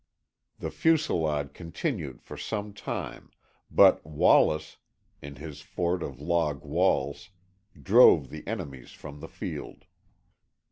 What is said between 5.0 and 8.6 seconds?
in his fort of log walls, drove the